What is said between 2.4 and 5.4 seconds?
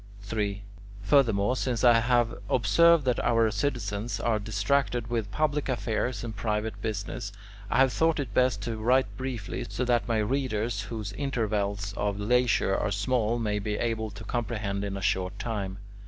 observed that our citizens are distracted with